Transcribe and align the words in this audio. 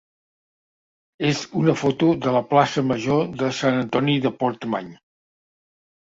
és 1.31 1.43
una 1.63 1.75
foto 1.81 2.09
de 2.23 2.33
la 2.37 2.41
plaça 2.55 2.85
major 2.93 3.23
de 3.43 3.51
Sant 3.59 3.79
Antoni 3.83 4.19
de 4.27 4.35
Portmany. 4.43 4.91